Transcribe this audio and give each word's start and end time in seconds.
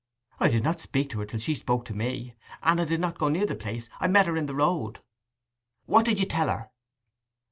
'I 0.39 0.47
did 0.47 0.63
not 0.63 0.81
speak 0.81 1.11
to 1.11 1.19
her 1.19 1.27
till 1.27 1.39
she 1.39 1.53
spoke 1.53 1.85
to 1.85 1.93
me. 1.93 2.33
And 2.63 2.81
I 2.81 2.85
did 2.85 2.99
not 2.99 3.19
go 3.19 3.27
near 3.29 3.45
the 3.45 3.55
place. 3.55 3.87
I 3.99 4.07
met 4.07 4.25
her 4.25 4.35
in 4.35 4.47
the 4.47 4.55
road.' 4.55 5.01
'What 5.85 6.05
did 6.05 6.19
you 6.19 6.25
tell 6.25 6.47
her? 6.47 6.71